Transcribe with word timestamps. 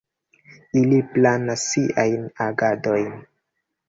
Ili 0.79 1.01
planas 1.11 1.65
siajn 1.73 2.23
agadojn. 2.47 3.13